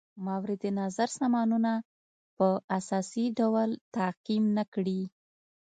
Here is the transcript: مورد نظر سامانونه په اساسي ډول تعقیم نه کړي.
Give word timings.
مورد 0.27 0.63
نظر 0.79 1.07
سامانونه 1.19 1.73
په 2.37 2.47
اساسي 2.77 3.25
ډول 3.39 3.69
تعقیم 3.95 4.43
نه 4.57 4.63
کړي. 4.73 5.01